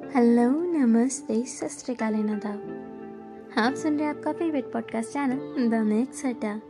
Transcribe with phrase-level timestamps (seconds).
[0.00, 2.14] Hello, नमस्ते सत श्रीकाल
[3.56, 6.60] आप सुन रहे हैं आपका favourite podcast channel the next हटा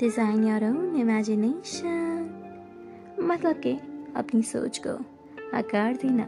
[0.00, 2.30] डिज़ाइन योर ओन इमेजिनेशन
[3.20, 3.72] मतलब के
[4.16, 4.90] अपनी सोच को
[5.56, 6.24] आकार देना।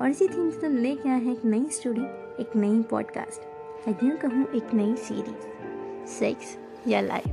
[0.00, 2.02] और इसी थीम से तुम लेके आए हैं एक नई स्टोरी
[2.42, 3.40] एक नई पॉडकास्ट
[3.88, 6.58] या यूँ कहूँ एक नई सीरीज़ सेक्स
[6.88, 7.28] या लाइफ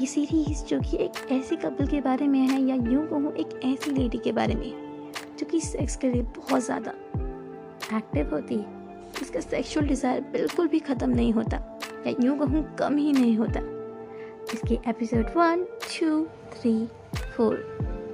[0.00, 3.60] ये सीरीज़ जो कि एक ऐसे कपल के बारे में है या यूँ कहूँ एक
[3.64, 4.86] ऐसी लेडी के बारे में
[5.38, 6.92] जो कि सेक्स के लिए बहुत ज़्यादा
[7.94, 8.74] एक्टिव होती है
[9.22, 11.56] इसका सेक्सुअल डिज़ायर बिल्कुल भी ख़त्म नहीं होता,
[12.06, 13.60] या यूँ कहूँ कम ही नहीं होता।
[14.54, 16.74] इसके episode one two three
[17.36, 17.54] four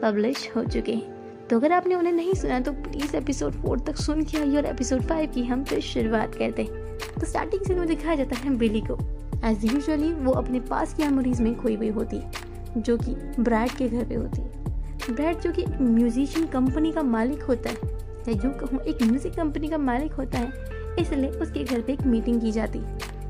[0.03, 3.97] publish हो चुके हैं। तो अगर आपने उन्हें नहीं सुना तो प्लीज़ एपिसोड फोर तक
[3.97, 7.75] सुन के आइए और एपिसोड फाइव की हम फिर शुरुआत करते हैं। तो स्टार्टिंग से
[7.87, 8.99] दिखाया जाता है बिली को।
[9.45, 12.31] एज यूजली वो अपने पास की मेमोरीज में खोई हुई होती है,
[12.77, 17.43] जो कि ब्रैड के घर पे होती है। ब्रैड जो कि म्यूजिशियन कंपनी का मालिक
[17.43, 20.53] होता है या यूँ कहूँ, एक म्यूज़िक कंपनी का मालिक होता है।
[20.99, 22.81] इसलिए उसके घर पे एक मीटिंग की जाती,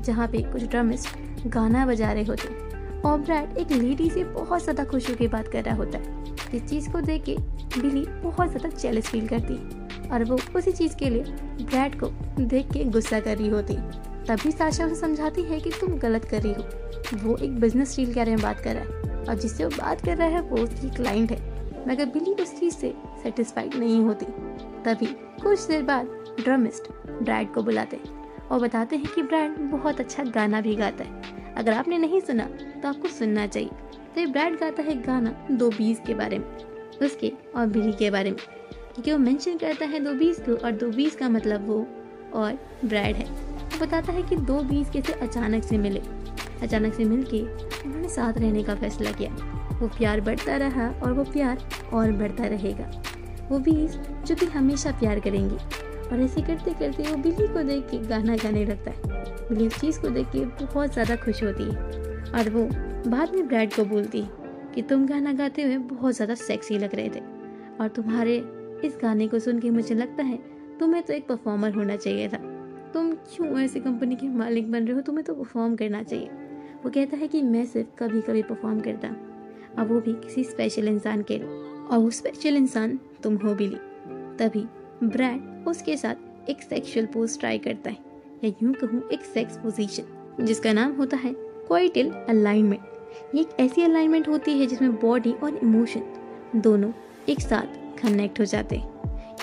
[0.03, 2.61] जहाँ पे कुछ ड्रमिस्ट गाना बजा रहे होते।
[3.03, 6.21] और एक लेडी से बहुत ज़्यादा खुश होकर बात कर रहा होता है।
[6.53, 7.35] इस चीज़ को देख के
[7.81, 11.23] बिली बहुत ज़्यादा जेलस फील करती और वो उसी चीज़ के लिए
[11.61, 12.07] ब्रैड को
[12.39, 13.77] देख के गुस्सा कर रही होती।
[14.27, 18.07] तभी साशा उसे समझाती है कि तुम गलत कर रही हो। वो एक बिज़नेस डील
[18.07, 20.57] के बारे में बात कर रहा है और जिससे वो बात कर रहा है वो
[20.57, 21.41] उसकी क्लाइंट है।
[21.87, 24.25] मगर बिली उस चीज़ से सेटिस्फाइड नहीं होती।
[24.85, 25.05] तभी
[25.43, 26.07] कुछ देर बाद
[26.39, 26.91] ड्रमिस्ट
[27.23, 27.99] ब्रैड को बुलाते
[28.51, 32.45] और बताते हैं कि ब्रैड बहुत अच्छा गाना भी गाता है। अगर आपने नहीं सुना
[32.81, 33.69] तो आपको सुनना चाहिए।
[34.15, 36.45] तो ब्रैड गाता है गाना दो बीज के बारे में,
[37.01, 38.39] उसके और बिली के बारे में।
[38.93, 41.85] क्योंकि वो मेंशन करता है दो बीज को और दो बीज का मतलब वो
[42.33, 46.01] और ब्रैड है। वो बताता है कि दो बीज कैसे अचानक से मिले।
[46.61, 47.41] अचानक से मिलके
[47.83, 49.31] उन्होंने साथ रहने का फैसला किया।
[49.73, 52.91] वो प्यार बढ़ता रहा और वो प्यार और बढ़ता रहेगा।
[53.49, 55.55] वो बीज जो कि हमेशा प्यार करेंगी।
[56.05, 59.79] और ऐसे करते करते वो बिल्ली को देख के गाना गाने लगता है। बिल्ली इस
[59.81, 62.63] चीज़ को देख के बहुत ज़्यादा खुश होती है। और वो
[63.09, 64.29] बाद में ब्रैड को बोलती है
[64.75, 67.19] कि तुम गाना गाते हुए बहुत ज़्यादा सेक्सी लग रहे थे।
[67.79, 68.37] और तुम्हारे
[68.85, 70.37] इस गाने को सुन के मुझे लगता है
[70.79, 72.37] तुम्हें तो एक परफॉर्मर होना चाहिए था।
[72.93, 75.01] तुम क्यों ऐसी कंपनी के मालिक बन रहे हो?
[75.01, 76.29] तुम्हें तो परफॉर्म करना चाहिए।
[76.83, 79.15] वो कहता है कि मैं सिर्फ़ कभी कभी परफॉर्म करता।
[79.79, 83.77] और वो भी किसी स्पेशल इंसान के लिए। और वो स्पेशल इंसान तुम हो बिली
[84.37, 84.65] तभी
[85.03, 87.97] ब्रैड उसके साथ एक सेक्सुअल पोज ट्राई करता है।
[88.43, 91.33] या यूँ कहूँ, एक सेक्स पोजीशन जिसका नाम होता है
[91.67, 96.03] क्वाइटल अलाइनमेंट ये एक ऐसी अलाइनमेंट होती है जिसमें बॉडी और इमोशन
[96.55, 96.91] दोनों
[97.29, 98.91] एक साथ कनेक्ट हो जाते हैं।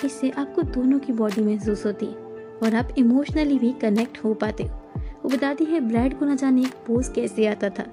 [0.05, 2.29] इससे आपको दोनों की बॉडी महसूस होती है
[2.63, 6.61] और आप इमोशनली भी कनेक्ट हो पाते हो। वो बताती है ब्रैड को ना जाने
[6.61, 7.85] एक पोज कैसे आता था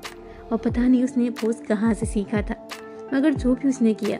[0.53, 2.54] और पता नहीं उसने पोज कहाँ से सीखा था।
[3.14, 4.19] मगर जो भी उसने किया,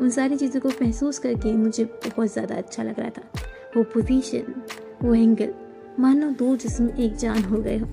[0.00, 3.22] उन सारी चीज़ों को महसूस करके मुझे बहुत ज़्यादा अच्छा लग रहा था।
[3.76, 4.54] वो पोजीशन
[5.02, 5.54] वो एंगल,
[6.00, 7.86] मानो दो जिसम एक जान हो गए हो।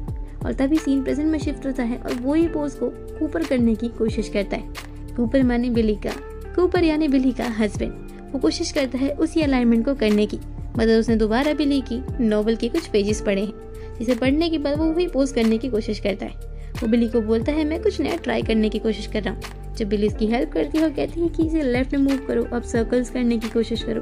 [0.46, 3.76] और तभी सीन प्रेजेंट में शिफ्ट होता है और वो ही पोज को कूपर करने
[3.76, 6.12] की कोशिश करता है। कूपर माने बिली का
[6.56, 10.40] कूपर यानी बिली का हस्बैंड वो कोशिश करता है उसी अलाइनमेंट को करने की।
[10.78, 14.78] मतलब उसने दोबारा बिली की नॉवल के कुछ पेजेस पढ़े हैं, जिसे पढ़ने के बाद
[14.78, 18.00] वो वही पोज करने की कोशिश करता है। वो बिली को बोलता है, मैं कुछ
[18.02, 20.90] नया ट्राई करने की कोशिश कर रहा हूँ। जब बिली इसकी हेल्प करती है और
[20.90, 24.02] कहती है कि इसे लेफ़्ट में मूव करो, अब सर्कल्स करने की कोशिश करो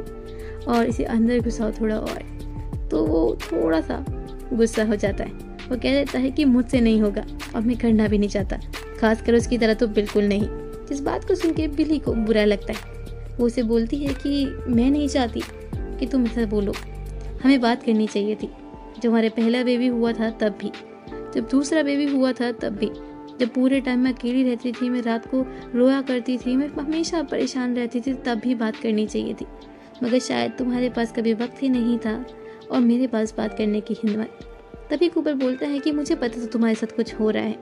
[0.72, 2.36] और इसे अंदर घुसाओ थोड़ा और।
[2.91, 4.06] तो वो थोड़ा सा
[4.53, 5.31] गुस्सा हो जाता है।
[5.69, 7.25] वो कह देता है कि मुझसे नहीं होगा
[7.56, 8.59] और मैं करना भी नहीं चाहता।
[9.00, 10.47] खासकर उसकी तरह तो बिल्कुल नहीं।
[10.90, 12.96] जिस बात को सुन के बिली को बुरा लगता है।
[13.38, 15.42] वो उसे बोलती है कि मैं नहीं चाहती
[15.75, 16.74] कि तुम ऐसा बोलो।
[17.44, 18.50] हमें बात करनी चाहिए थी।
[19.03, 20.72] जब हमारे पहला बेबी हुआ था तब भी।
[21.36, 22.92] जब दूसरा बेबी हुआ था तब भी।
[23.40, 27.22] जब पूरे टाइम मैं अकेली रहती थी, मैं रात को रोया करती थी, मैं हमेशा
[27.23, 29.46] परेशान रहती थी, तब भी बात करनी चाहिए थी।
[30.03, 32.25] मगर शायद तुम्हारे पास कभी वक्त ही नहीं था
[32.72, 34.40] और मेरे पास बात करने की हिम्मत।
[34.91, 37.56] तभी कूपर बोलता है कि मुझे पता था तुम्हारे साथ कुछ हो रहा है,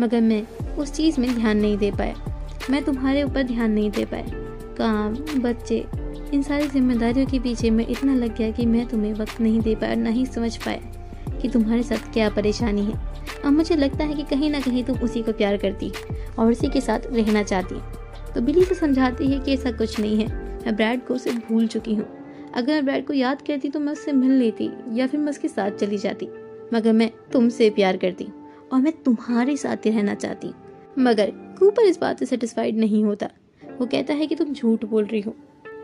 [0.00, 0.46] मगर मैं
[0.76, 4.24] उस चीज़ में ध्यान नहीं दे पाया। मैं तुम्हारे ऊपर ध्यान नहीं दे पाया।
[4.78, 5.84] काम, बच्चे,
[6.34, 9.74] इन सारी जिम्मेदारियों के पीछे मैं इतना लग गया कि मैं तुम्हें वक्त नहीं दे
[9.74, 13.11] पाया ना ही समझ पाया कि तुम्हारे साथ क्या परेशानी है।
[13.44, 15.92] अब मुझे लगता है कि कहीं ना कहीं तुम उसी को प्यार करती
[16.38, 17.74] और उसी के साथ रहना चाहती।
[18.34, 20.26] तो बिली से समझाती है कि ऐसा कुछ नहीं है।
[20.64, 22.06] मैं ब्रैड को सिर्फ़ भूल चुकी हूँ।
[22.54, 25.48] अगर मैं ब्रैड को याद करती तो मैं उससे मिल लेती या फिर मैं उसके
[25.48, 26.28] साथ चली जाती।
[26.74, 28.28] मगर मैं तुमसे प्यार करती
[28.72, 30.52] और मैं तुम्हारे साथ रहना चाहती।
[30.98, 33.28] मगर कूपर इस बात से सेटिस्फाइड नहीं होता।
[33.80, 35.34] वो कहता है कि तुम झूठ बोल रही हो।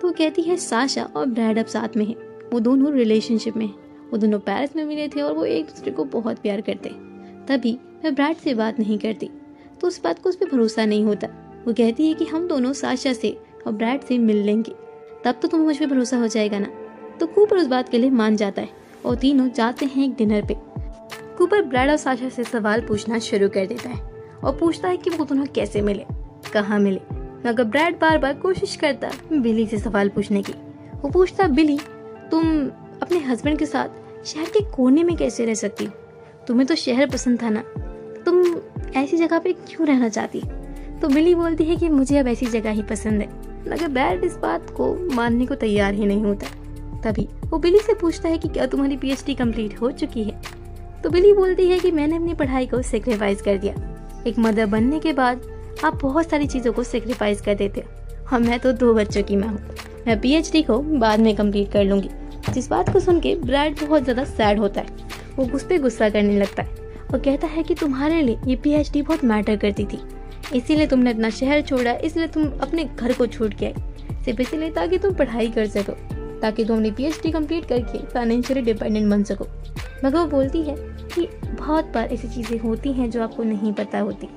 [0.01, 2.15] तो वो कहती है, साशा और ब्रैड अब साथ में है।
[2.53, 3.73] वो दोनों रिलेशनशिप में है।
[4.13, 7.08] वो दोनों पेरिस में मिले थे और वो एक दूसरे को बहुत प्यार करते। हैं
[7.49, 9.31] तभी मैं ब्रैड से बात नहीं करती।
[9.81, 11.27] तो उस बात को उस पर भरोसा नहीं होता।
[11.67, 14.73] वो कहती है कि हम दोनों साशा से और ब्रैड से मिल लेंगे।
[15.25, 16.69] तब तो तुम्हें मुझ पर भरोसा हो जाएगा ना।
[17.21, 18.69] तो कूपर उस बात के लिए मान जाता है
[19.07, 20.55] और तीनों जाते हैं एक डिनर पे।
[21.39, 24.01] कूपर ब्रैड और साशा से सवाल पूछना शुरू कर देता है
[24.45, 26.05] और पूछता है कि वो दोनों कैसे मिले,
[26.53, 27.01] कहाँ मिले।
[27.49, 30.53] मगर ब्रैड बार बार कोशिश करता बिली से सवाल पूछने की।
[30.95, 31.79] वो पूछता, बिली,
[32.31, 32.67] तुम
[33.03, 35.93] अपने हस्बैंड के साथ शहर के कोने में कैसे रह सकती हो?
[36.49, 37.61] तुम्हें तो शहर पसंद था ना?
[38.25, 38.45] तुम
[38.97, 40.41] ऐसी जगह पे क्यों रहना चाहती?
[41.01, 43.29] तो बिली बोलती है कि मुझे अब ऐसी जगह ही पसंद है।
[43.69, 46.47] मगर ब्रैड इस बात को मानने को तैयार ही नहीं होता।
[47.05, 50.41] तभी वो बिली से पूछता है कि क्या तुम्हारी पीएचडी कंप्लीट हो चुकी है?
[51.03, 53.75] तो बिली बोलती है कि मैंने अपनी पढ़ाई को सेक्रीफाइस कर दिया।
[54.27, 55.43] एक मदर बनने के बाद
[55.85, 57.85] आप बहुत सारी चीज़ों को सेक्रीफाइस कर देते
[58.33, 59.61] और मैं तो दो बच्चों की माँ हूँ।
[60.07, 62.11] मैं पीएचडी को बाद में कंप्लीट कर लूँगी।
[62.53, 65.08] जिस बात को सुन के ब्रैड बहुत ज़्यादा सैड होता है।
[65.39, 69.03] वो गुस्से पे गुस्सा करने लगता है और कहता है कि तुम्हारे लिए ये पीएचडी
[69.03, 69.99] बहुत मैटर करती थी।
[70.55, 73.75] इसीलिए तुमने अपना शहर छोड़ा, इसलिए तुम अपने घर को छूट के आई।
[74.25, 75.93] सिर्फ़ इसीलिए ताकि तुम पढ़ाई कर सको,
[76.41, 79.47] ताकि तुम अपनी पीएचडी कंप्लीट करके फाइनेंशियली डिपेंडेंट बन सको।
[80.05, 80.75] मगर वो बोलती है
[81.15, 84.29] कि बहुत बार ऐसी चीज़ें होती हैं जो आपको नहीं पता होती।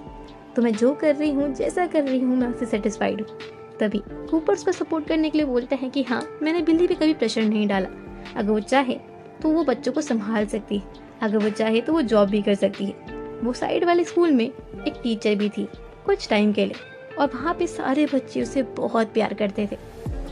[0.55, 3.37] तो मैं जो कर रही हूँ, जैसा कर रही हूँ, मैं उससे सेटिस्फाइड हूँ।
[3.79, 7.13] तभी कूपर उसका सपोर्ट करने के लिए बोलता है कि हाँ मैंने बिल्ली पे कभी
[7.13, 7.89] प्रेशर नहीं डाला।
[8.35, 8.99] अगर वो चाहे
[9.41, 10.83] तो वो बच्चों को संभाल सकती। है
[11.21, 14.45] अगर वो चाहे तो वो जॉब भी कर सकती है। वो साइड वाले स्कूल में
[14.45, 15.67] एक टीचर भी थी,
[16.05, 19.75] कुछ टाइम के लिए। और वहाँ पे सारे बच्चे उसे बहुत प्यार करते थे।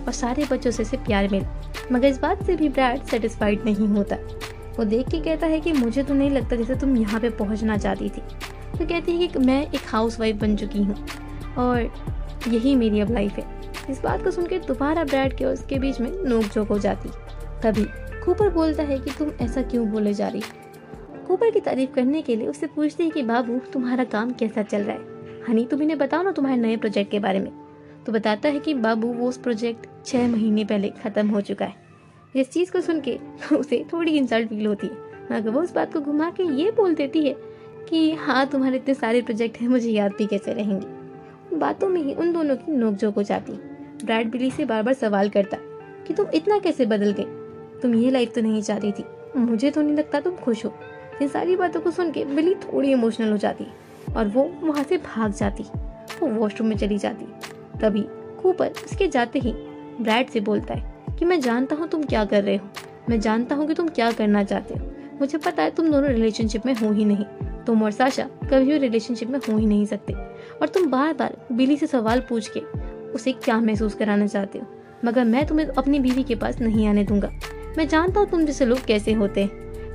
[0.05, 1.61] और सारे बच्चों से उसे प्यार मिला।
[1.91, 4.15] मगर इस बात से भी ब्रैड सेटिस्फाइड नहीं होता।
[4.77, 7.77] वो देख के कहता है कि मुझे तो नहीं लगता जैसे तुम यहाँ पे पहुँचना
[7.77, 8.21] चाहती थी।
[8.79, 11.07] तो कहती है कि मैं एक हाउस वाइफ बन चुकी हूँ।
[11.57, 11.93] और
[12.47, 16.11] यही मेरी अब लाइफ है। इस बात को सुनकर दोबारा ब्रैड के उसके बीच में
[16.11, 17.09] नोक झोंक हो जाती।
[17.63, 17.85] तभी
[18.29, 20.41] कूपर बोलता है कि तुम ऐसा क्यों बोले जा रही?
[21.27, 24.81] कूपर की तारीफ़ करने के लिए उससे पूछती है कि, बाबू, तुम्हारा काम कैसा चल
[24.81, 25.01] रहा है?
[25.49, 27.51] हनी, तुम इन्हें बताओ ना तुम्हारे नए प्रोजेक्ट के बारे में.
[28.05, 31.73] तो बताता है कि, बाबू, वो उस प्रोजेक्ट छह महीने पहले ख़त्म हो चुका है।
[32.35, 33.19] इस चीज़ को सुन के
[33.55, 34.93] उसे थोड़ी इंसल्ट फील होती है।
[35.31, 37.35] मगर वो उस बात को घुमा के ये बोल देती है
[37.89, 40.87] कि हाँ तुम्हारे इतने सारे प्रोजेक्ट हैं, मुझे याद भी कैसे रहेंगे?
[41.57, 43.51] बातों में ही उन दोनों की नोकझोंक हो जाती
[44.05, 45.57] ब्रैड बिली से बार बार सवाल करता
[46.07, 47.38] कि, तुम इतना कैसे बदल गए?
[47.81, 49.03] तुम ये लाइफ तो नहीं चाहती थी।
[49.37, 50.73] मुझे तो नहीं लगता तुम खुश हो।
[51.21, 53.67] इन सारी बातों को सुन के बिली थोड़ी इमोशनल हो जाती।
[54.17, 55.63] और वो वहाँ से भाग जाती।
[56.21, 57.25] वो वॉशरूम में चली जाती।
[57.79, 58.05] तभी
[58.41, 59.53] कूपर उसके जाते ही
[60.01, 62.67] ब्रैड से बोलता है कि मैं जानता हूँ तुम क्या कर रहे हो।
[63.09, 64.85] मैं जानता हूँ कि तुम क्या करना चाहते हो।
[65.19, 67.25] मुझे पता है तुम दोनों रिलेशनशिप में हो ही नहीं।
[67.65, 70.13] तुम और साशा कभी भी रिलेशनशिप में हो ही नहीं सकते।
[70.61, 72.59] और तुम बार बार बिली से सवाल पूछ के
[73.11, 74.65] उसे क्या महसूस कराना चाहते हो?
[75.05, 77.31] मगर मैं तुम्हें अपनी बीवी के पास नहीं आने दूँगा।
[77.77, 79.49] मैं जानता हूँ तुम जैसे लोग कैसे होते हैं।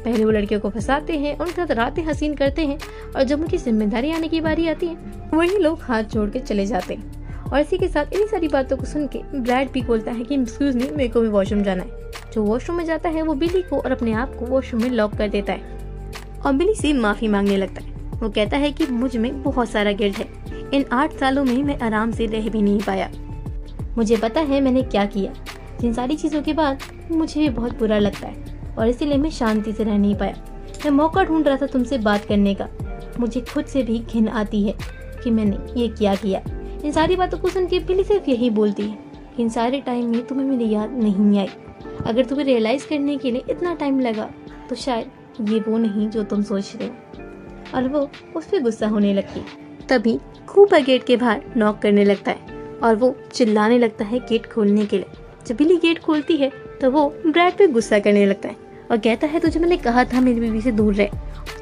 [0.04, 2.78] पहले वो लड़कियों को फंसाते हैं, उनके साथ रातें हसीन करते हैं,
[3.16, 4.96] और जब उनकी ज़िम्मेदारी आने की बारी आती है,
[5.34, 8.76] वही लोग हाथ जोड़ के चले जाते हैं। और इसी के साथ इन्हीं सारी बातों
[8.76, 11.82] को सुन के ब्रैड भी बोलता है कि एक्सक्यूज मी मेरे को भी वॉशरूम जाना
[11.82, 11.90] है।
[12.34, 15.14] जो वॉशरूम में जाता है, वो बिली को और अपने आप को वॉशरूम में लॉक
[15.14, 15.62] कर देता है।
[16.46, 20.16] और बिली से माफ़ी मांगने लगता है। वो कहता है कि, मुझमें बहुत सारा गिल्ट
[20.16, 20.28] है।
[20.74, 23.10] इन आठ सालों में मैं आराम से रह भी नहीं पाया।
[23.98, 25.32] मुझे पता है मैंने क्या किया।
[25.80, 29.72] जिन सारी चीज़ों के बाद मुझे भी बहुत बुरा लगता है और इसीलिए मैं शांति
[29.72, 30.34] से रह नहीं पाया।
[30.84, 32.68] मैं मौका ढूंढ रहा था तुमसे बात करने का।
[33.20, 34.74] मुझे खुद से भी घिन आती है
[35.22, 36.42] कि मैंने ये क्या किया।
[36.84, 38.98] इन सारी बातों को सुन के बिली सिर्फ़ यही बोलती है
[39.36, 41.48] कि इन सारे टाइम में तुम्हें मेरी याद नहीं आई।
[42.06, 44.30] अगर तुम्हें रियलाइज़ करने के लिए इतना टाइम लगा
[44.68, 46.94] तो शायद ये वो नहीं जो तुम सोच रहे हो।
[47.74, 49.40] और वो उस पर गुस्सा होने लगती
[49.88, 54.46] तभी खूब गेट के बाहर नॉक करने लगता है और वो चिल्लाने लगता है गेट
[54.46, 58.48] खोलने के लिए। जब बिली गेट खोलती है तो वो ब्रैड पे गुस्सा करने लगता
[58.48, 58.56] है
[58.90, 61.08] और कहता है, तुझे मैंने कहा था मेरी बीवी से दूर रहे।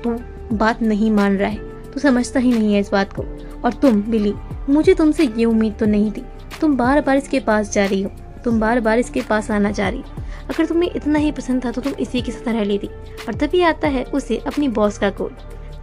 [0.03, 3.23] तू बात नहीं मान रहा है। तू समझता ही नहीं है इस बात को।
[3.65, 4.33] और तुम बिली
[4.69, 6.25] मुझे तुमसे ये उम्मीद तो नहीं थी।
[6.61, 8.11] तुम बार बार इसके पास जा रही हो।
[8.45, 10.03] तुम बार बार इसके पास आना चाह रही
[10.45, 13.61] अगर तुम्हें इतना ही पसंद था तो तुम इसी के साथ रह लेती। और तभी
[13.63, 15.35] आता है उसे अपनी बॉस का कॉल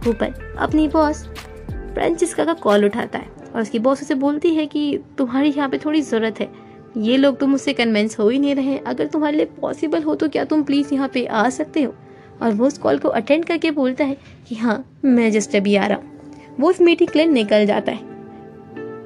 [0.08, 1.24] ऊपर अपनी बॉस
[1.70, 5.78] फ्रेंचिस्का का कॉल उठाता है। और उसकी बॉस उसे बोलती है कि तुम्हारी यहाँ पे
[5.78, 6.48] थोड़ी ज़रूरत है।
[6.96, 10.28] ये लोग तो मुझसे कन्वेंस हो ही नहीं रहे अगर तुम्हारे लिए पॉसिबल हो तो
[10.28, 11.94] क्या तुम प्लीज़ यहाँ पे आ सकते हो?
[12.42, 14.16] और वो उस कॉल को अटेंड करके बोलता है
[14.48, 16.12] कि हाँ मैं जस्ट अभी आ रहा हूँ।
[16.60, 18.00] वो उस मीटिंग के लिए निकल जाता है।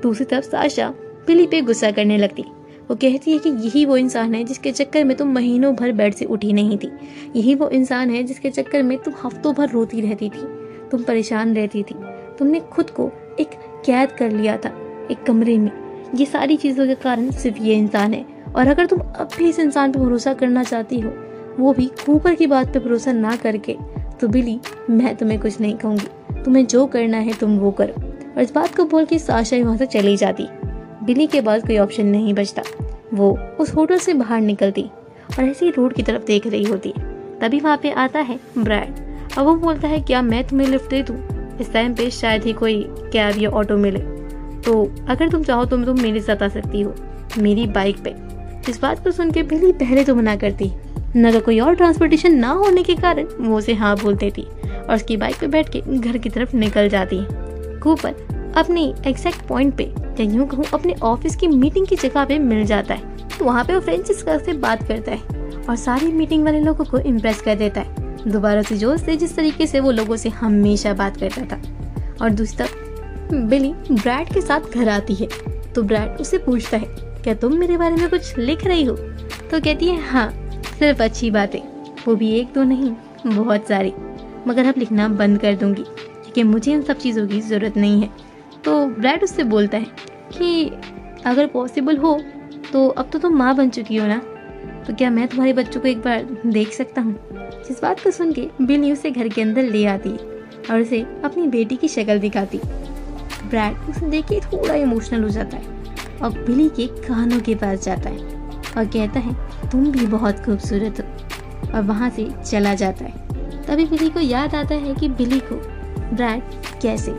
[0.00, 0.88] दूसरी तरफ़ साशा
[1.26, 2.42] बिली पे गुस्सा करने लगती।
[2.90, 6.14] वो कहती है कि यही वो इंसान है जिसके चक्कर में तुम महीनों भर बेड
[6.14, 6.90] से उठी नहीं थी।
[7.36, 10.46] यही वो इंसान है जिसके चक्कर में तुम हफ्तों भर रोती रहती थी।
[10.90, 11.94] तुम परेशान रहती थी।
[12.38, 13.10] तुमने खुद को
[13.40, 13.50] एक
[13.86, 14.68] कैद कर लिया था,
[15.10, 15.83] एक कमरे में।
[16.14, 18.24] ये सारी चीज़ों के कारण सिर्फ़ ये इंसान है।
[18.56, 21.12] और अगर तुम अब भी इस इंसान पर भरोसा करना चाहती हो,
[21.58, 23.76] वो भी ऊपर की बात पर भरोसा ना करके
[24.20, 28.02] तो बिली, मैं तुम्हें कुछ नहीं कहूँगी। तुम्हें जो करना है, तुम वो करो।
[28.36, 30.46] और इस बात को बोल के साशा वहाँ से चली जाती।
[31.04, 32.62] बिली के बाद कोई ऑप्शन नहीं बचता।
[33.14, 34.82] वो उस होटल से बाहर निकलती
[35.38, 37.04] और ऐसी रोड की तरफ़ देख रही होती है।
[37.40, 38.94] तभी वहाँ पे आता है ब्रैड।
[39.38, 41.16] और वो बोलता है, क्या मैं तुम्हें लिफ्ट दे दूँ?
[41.60, 44.13] इस टाइम पे शायद ही कोई कैब या ऑटो मिले।
[44.64, 46.94] तो अगर तुम चाहो तो तुम मेरे साथ आ सकती हो,
[47.38, 48.14] मेरी बाइक पे।
[48.70, 50.70] इस बात को सुन के बिली पहले तो मना करती।
[51.16, 54.94] न तो कोई और ट्रांसपोर्टेशन ना होने के कारण वो उसे हाँ बोल देती और
[54.94, 57.18] उसकी बाइक पे बैठ के घर की तरफ़ निकल जाती।
[57.80, 62.38] कूपर अपनी एग्जैक्ट पॉइंट पे, या यूँ कहूँ, अपने ऑफ़िस की मीटिंग की जगह पे
[62.38, 66.44] मिल जाता है। तो वहाँ पे वो फ्रेंचिस्का से बात करता है और सारी मीटिंग
[66.44, 69.90] वाले लोगों को इम्प्रेस कर देता है। दोबारा से जोश से जिस तरीके से वो
[69.90, 71.60] लोगों से हमेशा बात करता था।
[72.22, 72.83] और दूसरी तरफ़
[73.48, 75.26] बिली ब्रैड के साथ घर आती है
[75.74, 76.86] तो ब्रैड उसे पूछता है,
[77.22, 78.96] क्या तुम मेरे बारे में कुछ लिख रही हो?
[79.50, 80.30] तो कहती है हाँ
[80.78, 81.60] सिर्फ़ अच्छी बातें,
[82.06, 82.90] वो भी एक दो नहीं,
[83.26, 83.92] बहुत सारी,
[84.46, 88.10] मगर अब लिखना बंद कर दूँगी, क्योंकि मुझे इन सब चीज़ों की ज़रूरत नहीं है।
[88.64, 89.86] तो ब्रैड उससे बोलता है
[90.32, 90.70] कि,
[91.26, 92.20] अगर पॉसिबल हो
[92.72, 94.18] तो अब तो तुम माँ बन चुकी हो ना?
[94.86, 97.14] तो क्या मैं तुम्हारे बच्चों को एक बार देख सकता हूँ?
[97.66, 100.32] जिस बात को सुन के बिली उसे घर के अंदर ले आती है
[100.70, 102.60] और उसे अपनी बेटी की शक्ल दिखाती।
[103.54, 105.72] ब्रैड उसे देख के थोड़ा इमोशनल हो जाता है।
[106.22, 108.18] और बिली के कानों के पास जाता है
[108.78, 109.34] और कहता है,
[109.70, 114.54] तुम भी बहुत खूबसूरत हो। और वहाँ से चला जाता है। तभी बिली को याद
[114.54, 115.54] आता है कि बिली को
[116.16, 116.42] ब्रैड
[116.82, 117.12] कैसे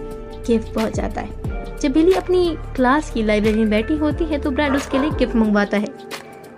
[0.47, 4.75] गिफ्ट पहुँचाता है। जब बिली अपनी क्लास की लाइब्रेरी में बैठी होती है तो ब्रैड
[4.75, 5.87] उसके लिए गिफ्ट मंगवाता है।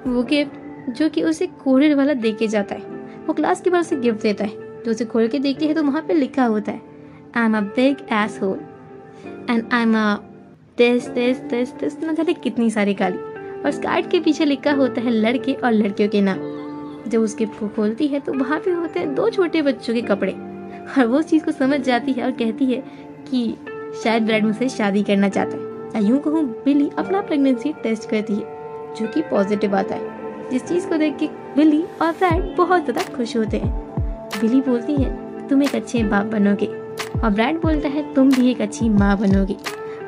[0.08, 2.82] वो गिफ्ट जो कि उसे कोरियर वाला दे के जाता है।
[3.28, 5.84] वो क्लास के बाद उसे गिफ्ट देता है। जो उसे खोल के देखती है तो
[5.84, 6.82] वहाँ पे लिखा होता है
[7.36, 8.06] I am a big
[8.42, 8.60] asshole
[9.50, 10.16] and I am a
[10.77, 14.72] this this this this न जाने कितनी सारी गाली। और उस कार्ड के पीछे लिखा
[14.72, 16.39] होता है लड़के और लड़कियों के नाम।
[17.10, 20.01] जब उस गिफ्ट को खोलती है तो वहाँ पे होते हैं दो छोटे बच्चों के
[20.01, 20.32] कपड़े।
[20.98, 22.84] और वो चीज़ को समझ जाती है और कहती है
[23.30, 23.56] कि
[24.04, 28.34] शायद ब्रैड मुझसे शादी करना चाहता है। या यूँ कहूँ बिली अपना प्रेगनेंसी टेस्ट करती
[28.34, 28.44] है,
[28.96, 33.04] जो कि पॉजिटिव आता है। जिस चीज़ को देख के बिली और ब्रैड बहुत ज़्यादा
[33.16, 33.72] खुश होते हैं।
[34.42, 36.77] बिली बोलती है, तुम एक अच्छे बाप बनोगे।
[37.24, 39.56] और ब्रैड बोलता है, तुम भी एक अच्छी माँ बनोगे।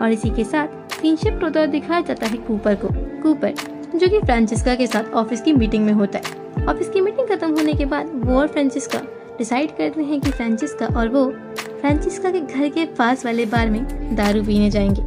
[0.02, 2.88] और इसी के साथ किनशिप होता दिखाया जाता है कूपर को।
[3.24, 3.54] कूपर,
[3.96, 7.52] जो कि फ्रांसिस्का के साथ ऑफ़िस की मीटिंग में होता है। ऑफ़िस की मीटिंग खत्म
[7.52, 9.00] होने के बाद वो और फ्रांसिस्का
[9.38, 11.34] डिसाइड करते हैं कि फ्रांसिस्का और वो
[11.82, 15.02] फ्रांसिस्का के घर के पास वाले बार में दारू पीने जाएँगे।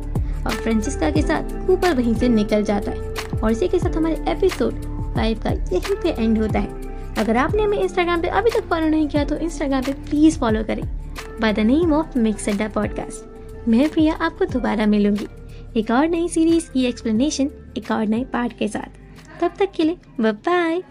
[0.44, 2.98] और फ्रांसिस्का के साथ कूपर वहीं से निकल जाता है।
[3.44, 4.74] और इसी के साथ हमारे एपिसोड
[5.14, 6.68] फाइव का यहीं पे एंड होता है।
[7.18, 10.64] अगर आपने हमें इंस्टाग्राम पे अभी तक फॉलो नहीं किया तो इंस्टाग्राम पे प्लीज़ फॉलो
[10.64, 10.82] करें।
[11.40, 15.26] By the name of mix Adda podcast मैं प्रिया आपको दोबारा मिलूँगी।
[15.76, 19.84] एक और नई सीरीज़ की एक्सप्लेनेशन एक और नए पार्ट के साथ। तब तक के
[19.84, 20.82] लिए बाय